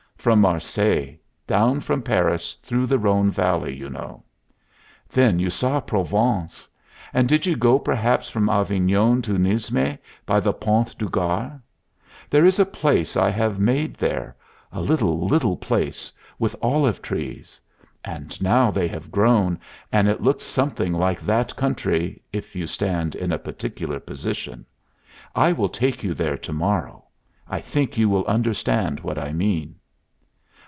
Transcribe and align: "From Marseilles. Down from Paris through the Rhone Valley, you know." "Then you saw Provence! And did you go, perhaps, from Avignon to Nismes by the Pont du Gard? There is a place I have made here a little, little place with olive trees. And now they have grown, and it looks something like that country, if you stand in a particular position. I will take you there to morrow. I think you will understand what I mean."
"From 0.21 0.39
Marseilles. 0.41 1.17
Down 1.47 1.79
from 1.79 2.03
Paris 2.03 2.53
through 2.61 2.85
the 2.85 2.99
Rhone 2.99 3.31
Valley, 3.31 3.75
you 3.75 3.89
know." 3.89 4.21
"Then 5.09 5.39
you 5.39 5.49
saw 5.49 5.79
Provence! 5.79 6.69
And 7.11 7.27
did 7.27 7.47
you 7.47 7.55
go, 7.55 7.79
perhaps, 7.79 8.29
from 8.29 8.47
Avignon 8.47 9.23
to 9.23 9.39
Nismes 9.39 9.97
by 10.27 10.39
the 10.39 10.53
Pont 10.53 10.95
du 10.99 11.09
Gard? 11.09 11.59
There 12.29 12.45
is 12.45 12.59
a 12.59 12.67
place 12.67 13.17
I 13.17 13.31
have 13.31 13.59
made 13.59 13.97
here 13.99 14.35
a 14.71 14.79
little, 14.79 15.25
little 15.25 15.57
place 15.57 16.13
with 16.37 16.55
olive 16.61 17.01
trees. 17.01 17.59
And 18.05 18.39
now 18.43 18.69
they 18.69 18.87
have 18.89 19.11
grown, 19.11 19.59
and 19.91 20.07
it 20.07 20.21
looks 20.21 20.43
something 20.43 20.93
like 20.93 21.19
that 21.21 21.55
country, 21.55 22.21
if 22.31 22.55
you 22.55 22.67
stand 22.67 23.15
in 23.15 23.31
a 23.31 23.39
particular 23.39 23.99
position. 23.99 24.67
I 25.33 25.51
will 25.51 25.67
take 25.69 26.03
you 26.03 26.13
there 26.13 26.37
to 26.37 26.53
morrow. 26.53 27.05
I 27.49 27.59
think 27.59 27.97
you 27.97 28.07
will 28.07 28.27
understand 28.27 28.99
what 28.99 29.17
I 29.17 29.33
mean." 29.33 29.77